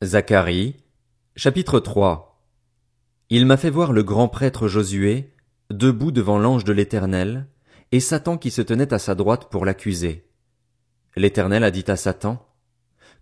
[0.00, 0.76] Zacharie,
[1.34, 2.40] chapitre 3
[3.30, 5.34] Il m'a fait voir le grand prêtre Josué,
[5.70, 7.48] debout devant l'ange de l'Éternel,
[7.90, 10.30] et Satan qui se tenait à sa droite pour l'accuser.
[11.16, 12.46] L'Éternel a dit à Satan,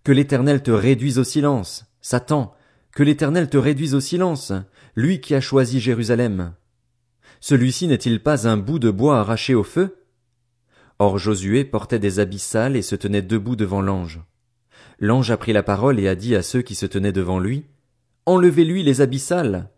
[0.03, 2.53] Que l'Éternel te réduise au silence, Satan,
[2.91, 4.53] que l'Éternel te réduise au silence,
[4.95, 6.53] lui qui a choisi Jérusalem.
[7.39, 10.05] Celui-ci n'est-il pas un bout de bois arraché au feu?
[10.99, 14.21] Or Josué portait des habits sales et se tenait debout devant l'ange.
[14.99, 17.65] L'ange a pris la parole et a dit à ceux qui se tenaient devant lui,
[18.25, 19.69] Enlevez-lui les habits sales.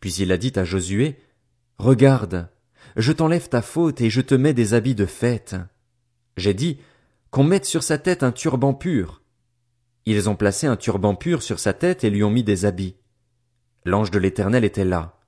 [0.00, 1.18] Puis il a dit à Josué,
[1.78, 2.48] Regarde,
[2.96, 5.56] je t'enlève ta faute et je te mets des habits de fête.
[6.36, 6.78] J'ai dit,
[7.30, 9.22] qu'on mette sur sa tête un turban pur.
[10.06, 12.96] Ils ont placé un turban pur sur sa tête et lui ont mis des habits.
[13.84, 15.20] L'ange de l'Éternel était là.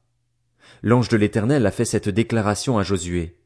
[0.83, 3.39] L'ange de l'Éternel a fait cette déclaration à Josué.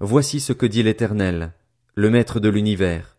[0.00, 1.52] Voici ce que dit l'Éternel,
[1.94, 3.13] le Maître de l'univers.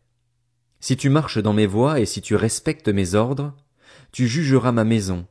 [0.85, 3.55] Si tu marches dans mes voies et si tu respectes mes ordres,
[4.11, 5.25] tu jugeras ma maison,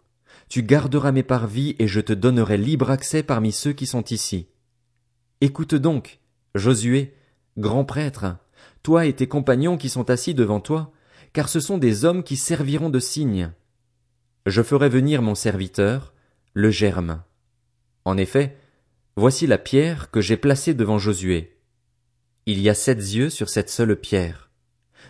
[0.49, 4.49] tu garderas mes parvis et je te donnerai libre accès parmi ceux qui sont ici.
[5.41, 6.19] Écoute donc,
[6.57, 7.15] Josué,
[7.57, 8.37] grand prêtre,
[8.83, 10.91] toi et tes compagnons qui sont assis devant toi,
[11.33, 13.53] car ce sont des hommes qui serviront de signe.
[14.47, 16.15] Je ferai venir mon serviteur,
[16.53, 17.23] le germe.
[18.05, 18.59] En effet,
[19.15, 21.57] voici la pierre que j'ai placée devant Josué.
[22.45, 24.44] Il y a sept yeux sur cette seule pierre.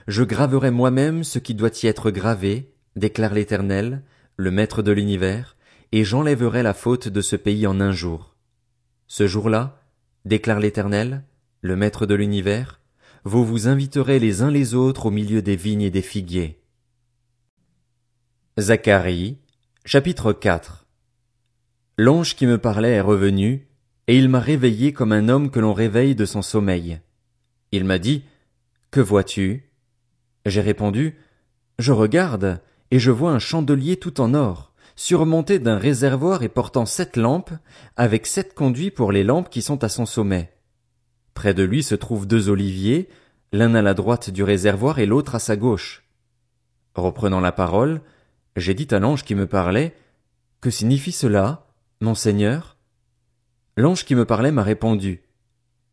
[0.07, 4.03] Je graverai moi-même ce qui doit y être gravé, déclare l'Éternel,
[4.37, 5.57] le Maître de l'univers,
[5.93, 8.37] et j'enlèverai la faute de ce pays en un jour.
[9.07, 9.81] Ce jour-là,
[10.25, 11.25] déclare l'Éternel,
[11.61, 12.81] le Maître de l'univers,
[13.25, 16.61] vous vous inviterez les uns les autres au milieu des vignes et des figuiers.
[18.59, 19.39] Zacharie,
[19.87, 20.87] chapitre 4
[21.97, 23.67] L'ange qui me parlait est revenu,
[24.07, 27.01] et il m'a réveillé comme un homme que l'on réveille de son sommeil.
[27.73, 28.25] Il m'a dit,
[28.91, 29.64] Que vois-tu?
[30.47, 31.17] J'ai répondu,
[31.79, 36.87] Je regarde, et je vois un chandelier tout en or, surmonté d'un réservoir et portant
[36.87, 37.53] sept lampes,
[37.97, 40.53] avec sept conduits pour les lampes qui sont à son sommet.
[41.33, 43.09] Près de lui se trouvent deux oliviers,
[43.53, 46.05] l'un à la droite du réservoir et l'autre à sa gauche.
[46.95, 48.03] Reprenant la parole,
[48.57, 49.97] j'ai dit à l'ange qui me parlait,
[50.61, 51.67] Que signifie cela,
[52.01, 52.77] mon Seigneur?
[53.77, 55.23] L'ange qui me parlait m'a répondu,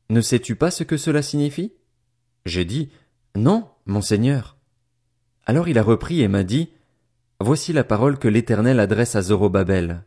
[0.10, 1.74] Ne sais-tu pas ce que cela signifie?
[2.46, 2.92] J'ai dit,
[3.36, 4.58] Non, Monseigneur.
[5.46, 6.70] Alors il a repris et m'a dit,
[7.40, 10.04] Voici la parole que l'Éternel adresse à Zorobabel.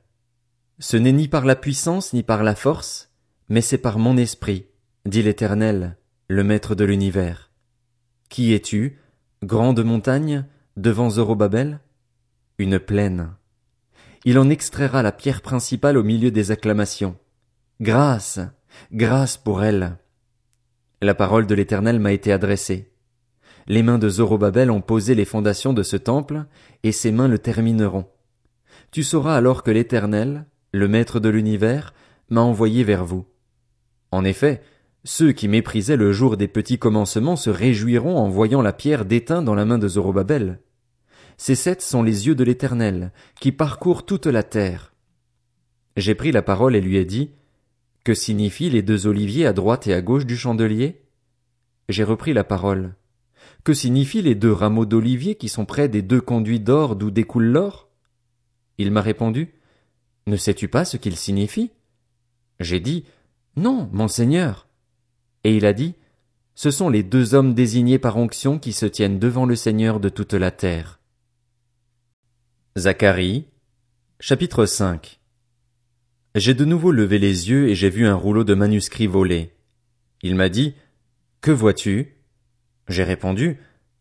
[0.79, 3.11] Ce n'est ni par la puissance ni par la force,
[3.49, 4.67] mais c'est par mon esprit,
[5.05, 5.97] dit l'Éternel,
[6.29, 7.51] le Maître de l'univers.
[8.29, 9.01] Qui es-tu,
[9.43, 10.45] grande montagne,
[10.77, 11.81] devant Zorobabel?
[12.59, 13.35] Une plaine.
[14.25, 17.17] Il en extraira la pierre principale au milieu des acclamations.
[17.81, 18.39] Grâce,
[18.93, 19.99] grâce pour elle.
[21.03, 22.94] La parole de l'Éternel m'a été adressée.
[23.67, 26.45] Les mains de Zorobabel ont posé les fondations de ce temple,
[26.83, 28.07] et ses mains le termineront.
[28.91, 31.95] Tu sauras alors que l'Éternel, le Maître de l'univers,
[32.31, 33.27] m'a envoyé vers vous.
[34.11, 34.63] En effet,
[35.05, 39.43] ceux qui méprisaient le jour des petits commencements se réjouiront en voyant la pierre d'éteint
[39.43, 40.61] dans la main de Zorobabel.
[41.37, 44.95] Ces sept sont les yeux de l'Éternel, qui parcourent toute la terre.
[45.97, 47.33] J'ai pris la parole et lui ai dit,
[48.05, 51.03] Que signifient les deux oliviers à droite et à gauche du chandelier?
[51.89, 52.95] J'ai repris la parole.
[53.65, 57.47] Que signifient les deux rameaux d'olivier qui sont près des deux conduits d'or d'où découle
[57.47, 57.89] l'or?
[58.79, 59.55] Il m'a répondu,
[60.27, 61.71] Ne sais-tu pas ce qu'ils signifient?
[62.61, 63.05] J'ai dit,
[63.57, 64.69] Non, monseigneur.
[65.45, 65.95] Et il a dit,
[66.55, 70.09] Ce sont les deux hommes désignés par onction qui se tiennent devant le Seigneur de
[70.09, 71.01] toute la terre.
[72.77, 73.47] Zacharie,
[74.21, 75.21] chapitre 5
[76.35, 79.53] J'ai de nouveau levé les yeux et j'ai vu un rouleau de manuscrits volé.
[80.23, 80.75] Il m'a dit,
[81.41, 82.14] Que vois-tu?
[82.89, 83.59] J'ai répondu,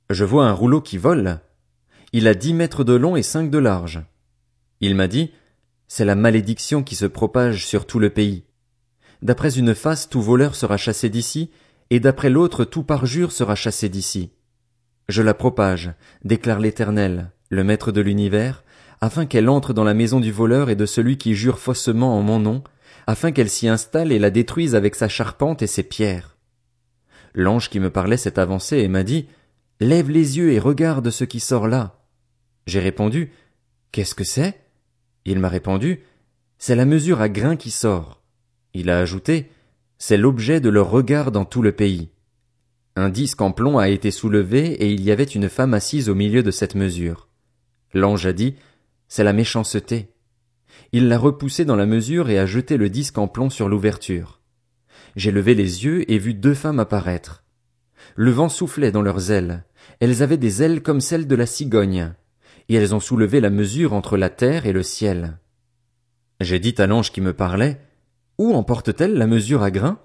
[0.09, 1.39] je vois un rouleau qui vole.
[2.11, 4.01] Il a dix mètres de long et cinq de large.
[4.81, 5.31] Il m'a dit,
[5.87, 8.43] c'est la malédiction qui se propage sur tout le pays.
[9.21, 11.49] D'après une face, tout voleur sera chassé d'ici,
[11.89, 14.31] et d'après l'autre, tout parjure sera chassé d'ici.
[15.07, 15.91] Je la propage,
[16.23, 18.63] déclare l'Éternel, le Maître de l'univers,
[18.99, 22.21] afin qu'elle entre dans la maison du voleur et de celui qui jure faussement en
[22.21, 22.63] mon nom,
[23.07, 26.32] afin qu'elle s'y installe et la détruise avec sa charpente et ses pierres.
[27.33, 29.27] L'ange qui me parlait s'est avancé et m'a dit,
[29.79, 31.99] Lève les yeux et regarde ce qui sort là.
[32.67, 33.31] J'ai répondu,
[33.91, 34.59] Qu'est-ce que c'est?
[35.25, 36.01] Il m'a répondu,
[36.57, 38.21] C'est la mesure à grains qui sort.
[38.73, 39.49] Il a ajouté,
[39.97, 42.09] C'est l'objet de leur regard dans tout le pays.
[42.95, 46.15] Un disque en plomb a été soulevé et il y avait une femme assise au
[46.15, 47.27] milieu de cette mesure.
[47.93, 48.55] L'ange a dit,
[49.07, 50.09] C'est la méchanceté.
[50.91, 54.42] Il l'a repoussé dans la mesure et a jeté le disque en plomb sur l'ouverture
[55.15, 57.43] j'ai levé les yeux et vu deux femmes apparaître.
[58.15, 59.63] Le vent soufflait dans leurs ailes.
[59.99, 62.13] Elles avaient des ailes comme celles de la cigogne.
[62.69, 65.37] et elles ont soulevé la mesure entre la terre et le ciel.
[66.39, 67.79] J'ai dit à l'ange qui me parlait,
[68.37, 69.99] Où emportent-elles la mesure à grains?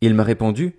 [0.00, 0.78] Il m'a répondu,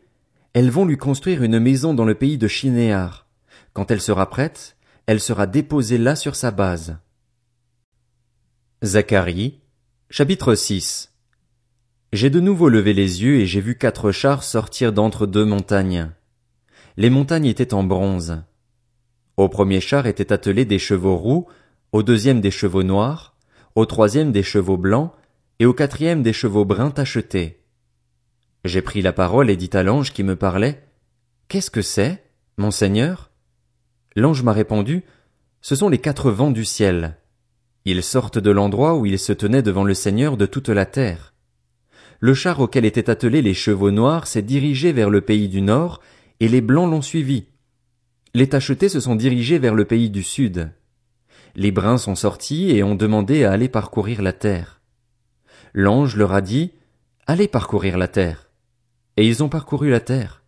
[0.53, 3.27] Elles vont lui construire une maison dans le pays de Chinéar.
[3.73, 6.97] Quand elle sera prête, elle sera déposée là sur sa base.
[8.83, 9.59] Zacharie,
[10.09, 11.10] chapitre 6
[12.13, 16.11] J'ai de nouveau levé les yeux et j'ai vu quatre chars sortir d'entre deux montagnes.
[16.97, 18.43] Les montagnes étaient en bronze.
[19.37, 21.47] Au premier char étaient attelés des chevaux roux,
[21.93, 23.37] au deuxième des chevaux noirs,
[23.75, 25.13] au troisième des chevaux blancs,
[25.59, 27.63] et au quatrième des chevaux bruns tachetés.
[28.65, 30.83] J'ai pris la parole et dit à l'ange qui me parlait,
[31.47, 32.25] Qu'est-ce que c'est,
[32.57, 33.31] mon Seigneur?
[34.17, 35.05] L'ange m'a répondu,
[35.61, 37.15] Ce sont les quatre vents du ciel.
[37.85, 41.30] Ils sortent de l'endroit où ils se tenaient devant le Seigneur de toute la terre.
[42.21, 46.01] Le char auquel étaient attelés les chevaux noirs s'est dirigé vers le pays du nord,
[46.39, 47.47] et les blancs l'ont suivi.
[48.35, 50.71] Les tachetés se sont dirigés vers le pays du sud.
[51.55, 54.81] Les bruns sont sortis et ont demandé à aller parcourir la terre.
[55.73, 56.73] L'ange leur a dit,
[57.25, 58.51] Allez parcourir la terre.
[59.17, 60.43] Et ils ont parcouru la terre.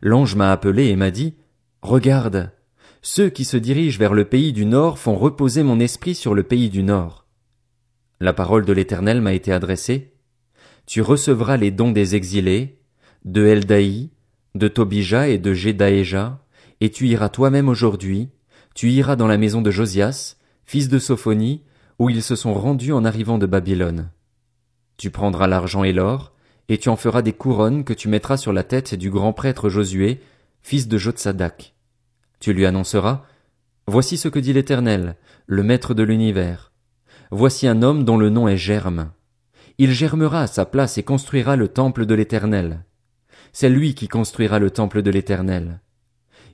[0.00, 1.34] L'ange m'a appelé et m'a dit,
[1.82, 2.52] Regarde,
[3.02, 6.44] ceux qui se dirigent vers le pays du Nord font reposer mon esprit sur le
[6.44, 7.26] pays du Nord.
[8.20, 10.13] La parole de l'Éternel m'a été adressée.
[10.86, 12.78] Tu recevras les dons des exilés,
[13.24, 14.10] de Eldaï,
[14.54, 16.44] de Tobija et de Jedaéja,
[16.80, 18.28] et tu iras toi-même aujourd'hui,
[18.74, 21.62] tu iras dans la maison de Josias, fils de Sophonie,
[21.98, 24.10] où ils se sont rendus en arrivant de Babylone.
[24.96, 26.32] Tu prendras l'argent et l'or,
[26.68, 29.68] et tu en feras des couronnes que tu mettras sur la tête du grand prêtre
[29.68, 30.20] Josué,
[30.62, 31.74] fils de Jotsadak.
[32.40, 33.24] Tu lui annonceras,
[33.86, 35.16] Voici ce que dit l'Éternel,
[35.46, 36.72] le Maître de l'univers.
[37.30, 39.10] Voici un homme dont le nom est Germe.
[39.78, 42.84] Il germera à sa place et construira le temple de l'Éternel.
[43.52, 45.80] C'est lui qui construira le temple de l'Éternel.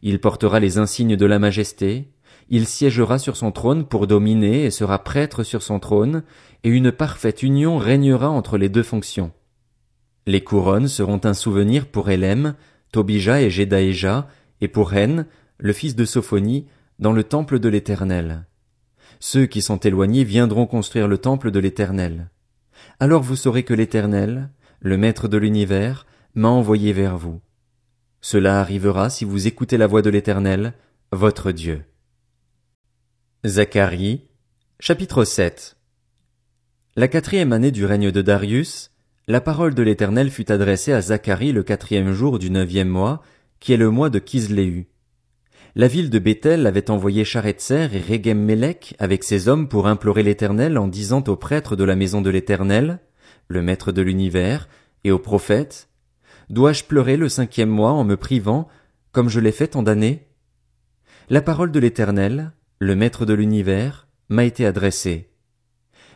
[0.03, 2.11] Il portera les insignes de la majesté,
[2.49, 6.23] il siégera sur son trône pour dominer et sera prêtre sur son trône,
[6.65, 9.33] et une parfaite union régnera entre les deux fonctions.
[10.27, 12.55] Les couronnes seront un souvenir pour Hélène,
[12.91, 14.29] Tobija et Jedaéja,
[14.61, 15.27] et pour Hen,
[15.59, 16.67] le fils de Sophonie,
[16.99, 18.47] dans le temple de l'Éternel.
[19.21, 22.31] Ceux qui sont éloignés viendront construire le temple de l'Éternel.
[22.99, 24.50] Alors vous saurez que l'Éternel,
[24.81, 27.41] le Maître de l'univers, m'a envoyé vers vous.
[28.21, 30.75] Cela arrivera si vous écoutez la voix de l'Éternel,
[31.12, 31.85] votre Dieu.
[33.47, 34.29] Zacharie,
[34.79, 35.77] chapitre 7
[36.97, 38.91] La quatrième année du règne de Darius,
[39.26, 43.23] la parole de l'Éternel fut adressée à Zacharie le quatrième jour du neuvième mois,
[43.61, 44.88] qui est le mois de Kisléu
[45.77, 48.49] la ville de Bethel avait envoyé Charetzer et regem
[48.99, 52.99] avec ses hommes pour implorer l'Éternel en disant aux prêtres de la maison de l'Éternel,
[53.49, 54.69] le maître de l'univers,
[55.05, 55.89] et aux prophètes,
[56.49, 58.67] Dois-je pleurer le cinquième mois en me privant,
[59.13, 60.27] comme je l'ai fait tant d'années?
[61.29, 65.31] La parole de l'Éternel, le maître de l'univers, m'a été adressée.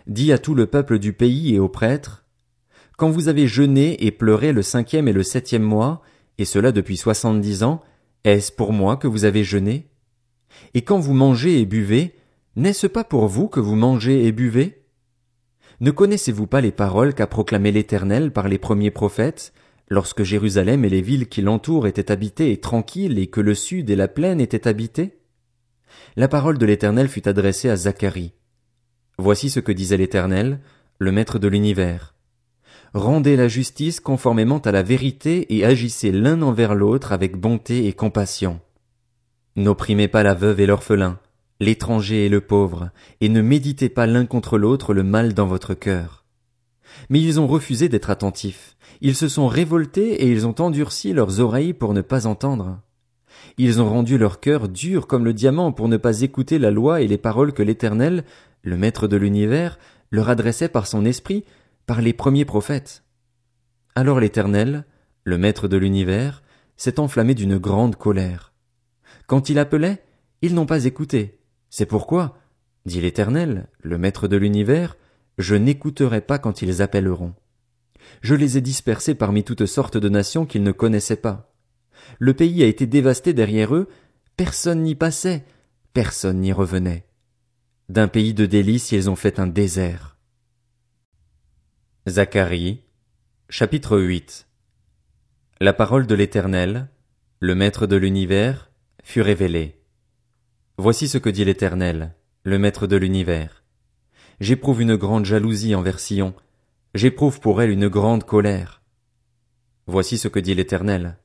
[0.09, 2.25] Dis à tout le peuple du pays et aux prêtres,
[2.97, 6.03] Quand vous avez jeûné et pleuré le cinquième et le septième mois,
[6.39, 7.83] et cela depuis soixante-dix ans,
[8.25, 9.89] est-ce pour moi que vous avez jeûné?
[10.73, 12.17] Et quand vous mangez et buvez,
[12.57, 14.85] n'est-ce pas pour vous que vous mangez et buvez?
[15.81, 19.53] Ne connaissez-vous pas les paroles qu'a proclamées l'Éternel par les premiers prophètes,
[19.89, 23.91] lorsque Jérusalem et les villes qui l'entourent étaient habitées et tranquilles et que le sud
[23.91, 25.19] et la plaine étaient habités?
[26.17, 28.33] La parole de l'Éternel fut adressée à Zacharie.
[29.19, 30.61] Voici ce que disait l'Éternel,
[30.99, 32.14] le Maître de l'univers.
[32.95, 37.93] Rendez la justice conformément à la vérité et agissez l'un envers l'autre avec bonté et
[37.93, 38.61] compassion.
[39.57, 41.19] N'opprimez pas la veuve et l'orphelin,
[41.59, 45.75] l'étranger et le pauvre, et ne méditez pas l'un contre l'autre le mal dans votre
[45.75, 46.25] cœur.
[47.11, 51.41] Mais ils ont refusé d'être attentifs, ils se sont révoltés et ils ont endurci leurs
[51.41, 52.79] oreilles pour ne pas entendre.
[53.59, 57.01] Ils ont rendu leur cœur dur comme le diamant pour ne pas écouter la loi
[57.01, 58.23] et les paroles que l'Éternel,
[58.63, 59.81] le Maître de l'univers,
[60.13, 61.45] leur adressait par son esprit
[61.87, 63.05] par les premiers prophètes.
[63.95, 64.85] Alors l'Éternel,
[65.25, 66.43] le Maître de l'univers,
[66.77, 68.53] s'est enflammé d'une grande colère.
[69.27, 70.03] Quand il appelait,
[70.43, 71.39] ils n'ont pas écouté.
[71.71, 72.39] C'est pourquoi,
[72.87, 74.97] dit l'Éternel, le Maître de l'univers,
[75.39, 77.35] je n'écouterai pas quand ils appelleront.
[78.21, 81.53] Je les ai dispersés parmi toutes sortes de nations qu'ils ne connaissaient pas.
[82.19, 83.89] Le pays a été dévasté derrière eux,
[84.37, 85.45] personne n'y passait,
[85.93, 87.07] personne n'y revenait.
[87.89, 90.14] D'un pays de délices ils ont fait un désert.
[92.07, 92.83] Zacharie,
[93.49, 94.47] chapitre 8
[95.63, 96.91] La parole de l'Éternel,
[97.41, 98.71] le Maître de l'univers,
[99.03, 99.81] fut révélée.
[100.77, 103.65] Voici ce que dit l'Éternel, le Maître de l'univers.
[104.39, 106.35] J'éprouve une grande jalousie envers Sion,
[106.95, 108.83] j'éprouve pour elle une grande colère.
[109.87, 111.17] Voici ce que dit l'Éternel.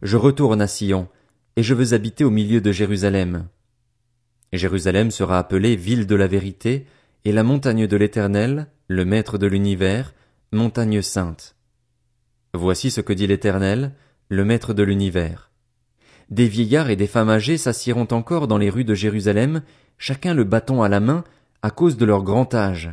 [0.00, 1.10] Je retourne à Sion,
[1.56, 3.46] et je veux habiter au milieu de Jérusalem.
[4.54, 6.86] Jérusalem sera appelée ville de la vérité,
[7.26, 10.14] et la montagne de l'Éternel, le Maître de l'univers,
[10.50, 11.56] montagne sainte.
[12.54, 13.92] Voici ce que dit l'Éternel,
[14.30, 15.50] le Maître de l'univers.
[16.30, 19.60] Des vieillards et des femmes âgées s'assieront encore dans les rues de Jérusalem,
[19.98, 21.22] chacun le bâton à la main,
[21.60, 22.90] à cause de leur grand âge.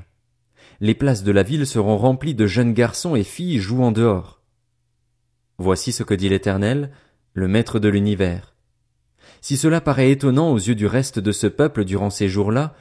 [0.82, 4.42] Les places de la ville seront remplies de jeunes garçons et filles jouant dehors.
[5.60, 6.92] Voici ce que dit l'Éternel,
[7.32, 8.54] le Maître de l'univers.
[9.40, 12.76] Si cela paraît étonnant aux yeux du reste de ce peuple durant ces jours-là,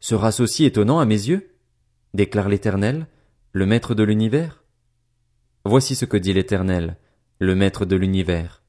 [0.00, 1.54] sera-ce aussi étonnant à mes yeux?
[2.14, 3.06] Déclare l'Éternel,
[3.52, 4.64] le Maître de l'univers?
[5.64, 6.96] Voici ce que dit l'Éternel,
[7.38, 8.62] le Maître de l'univers.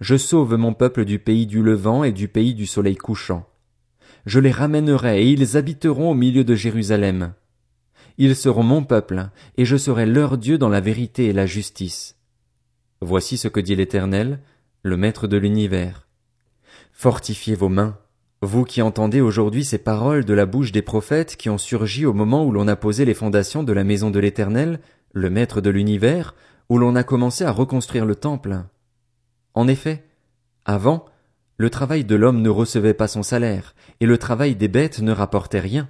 [0.00, 3.48] Je sauve mon peuple du pays du levant et du pays du soleil couchant.
[4.26, 7.34] Je les ramènerai et ils habiteront au milieu de Jérusalem.
[8.18, 12.16] Ils seront mon peuple, et je serai leur Dieu dans la vérité et la justice.
[13.00, 14.40] Voici ce que dit l'Éternel,
[14.82, 16.08] le Maître de l'univers.
[16.92, 17.96] Fortifiez vos mains,
[18.40, 22.12] vous qui entendez aujourd'hui ces paroles de la bouche des prophètes qui ont surgi au
[22.12, 24.80] moment où l'on a posé les fondations de la maison de l'Éternel,
[25.12, 26.34] le Maître de l'univers,
[26.68, 28.62] où l'on a commencé à reconstruire le temple.
[29.54, 30.04] En effet,
[30.64, 31.04] avant,
[31.56, 35.10] le travail de l'homme ne recevait pas son salaire, et le travail des bêtes ne
[35.10, 35.88] rapportait rien.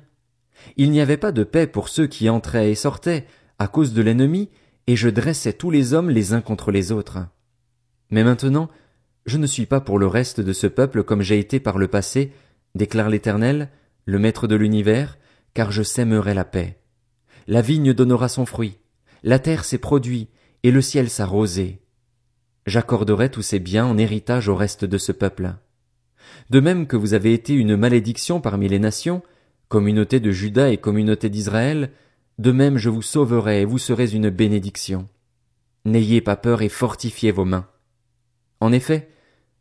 [0.77, 3.27] Il n'y avait pas de paix pour ceux qui entraient et sortaient,
[3.59, 4.49] à cause de l'ennemi,
[4.87, 7.19] et je dressais tous les hommes les uns contre les autres.
[8.11, 8.71] Mais maintenant,
[9.29, 11.89] je ne suis pas pour le reste de ce peuple comme j'ai été par le
[11.89, 12.33] passé,
[12.75, 13.69] déclare l'Éternel,
[14.05, 15.19] le Maître de l'univers,
[15.55, 16.79] car je sèmerai la paix.
[17.47, 18.79] La vigne donnera son fruit,
[19.23, 20.29] la terre ses produits,
[20.63, 21.81] et le ciel sa rosée.
[22.67, 25.55] J'accorderai tous ces biens en héritage au reste de ce peuple.
[26.51, 29.23] De même que vous avez été une malédiction parmi les nations,
[29.69, 31.91] communauté de Juda et communauté d'Israël,
[32.39, 35.09] de même je vous sauverai et vous serez une bénédiction.
[35.85, 37.69] N'ayez pas peur et fortifiez vos mains.
[38.61, 39.09] En effet,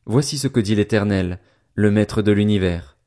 [0.08, 1.40] voici ce que dit l'Éternel,
[1.76, 2.98] le Maître de l'univers.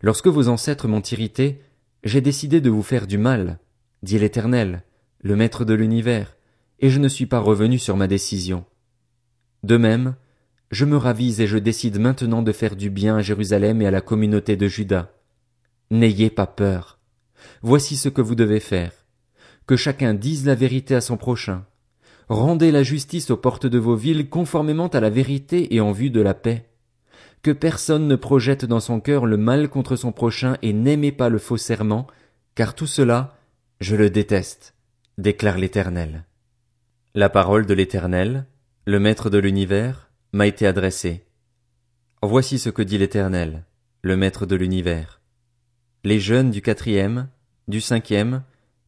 [0.00, 1.60] Lorsque vos ancêtres m'ont irrité,
[2.04, 3.58] j'ai décidé de vous faire du mal,
[4.02, 4.82] dit l'Éternel,
[5.20, 6.36] le Maître de l'univers,
[6.80, 8.64] et je ne suis pas revenu sur ma décision.
[9.62, 10.16] De même,
[10.70, 13.90] je me ravise et je décide maintenant de faire du bien à Jérusalem et à
[13.90, 15.12] la communauté de Juda.
[15.90, 16.98] N'ayez pas peur.
[17.62, 18.92] Voici ce que vous devez faire.
[19.66, 21.66] Que chacun dise la vérité à son prochain.
[22.28, 26.10] Rendez la justice aux portes de vos villes conformément à la vérité et en vue
[26.10, 26.68] de la paix.
[27.42, 31.28] Que personne ne projette dans son cœur le mal contre son prochain et n'aimez pas
[31.28, 32.08] le faux serment,
[32.56, 33.36] car tout cela,
[33.80, 34.74] je le déteste,
[35.18, 36.24] déclare l'Éternel.
[37.14, 38.46] La parole de l'Éternel,
[38.86, 41.24] le Maître de l'univers, m'a été adressée.
[42.22, 43.64] Voici ce que dit l'Éternel,
[44.02, 45.20] le Maître de l'univers.
[46.02, 47.28] Les jeunes du quatrième,
[47.68, 48.42] du cinquième,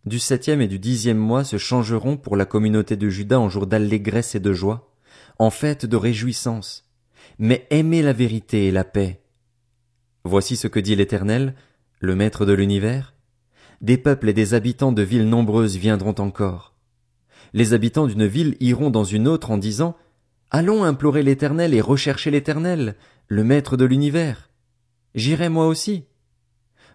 [0.08, 3.66] du septième et du dixième mois se changeront pour la communauté de Juda en jour
[3.66, 4.92] d'allégresse et de joie,
[5.38, 6.88] en fête de réjouissance.
[7.38, 9.20] Mais aimez la vérité et la paix.
[10.24, 11.54] Voici ce que dit l'Éternel,
[12.00, 13.14] le Maître de l'univers.
[13.80, 16.74] Des peuples et des habitants de villes nombreuses viendront encore.
[17.52, 19.96] Les habitants d'une ville iront dans une autre en disant
[20.50, 22.96] Allons implorer l'Éternel et rechercher l'Éternel,
[23.28, 24.50] le Maître de l'univers.
[25.14, 26.04] J'irai moi aussi.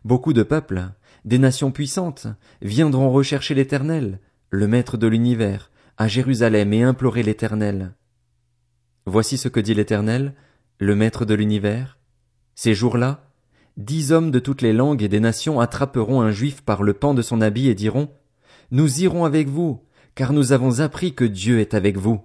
[0.04, 0.90] Beaucoup de peuples,
[1.26, 2.28] des nations puissantes,
[2.62, 7.94] viendront rechercher l'Éternel, le Maître de l'univers, à Jérusalem et implorer l'Éternel.
[9.06, 10.34] Voici ce que dit l'Éternel,
[10.80, 11.98] le Maître de l'univers.
[12.56, 13.30] Ces jours-là,
[13.78, 17.14] dix hommes de toutes les langues et des nations attraperont un juif par le pan
[17.14, 18.10] de son habit et diront,
[18.72, 19.82] Nous irons avec vous,
[20.16, 22.22] car nous avons appris que Dieu est avec vous.